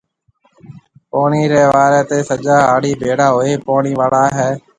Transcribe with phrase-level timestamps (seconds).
[1.11, 4.51] پوڻِي ريَ واريَ تي سجا هاڙِي ڀيڙا هوئي پوڻِي وڙائي هيَ۔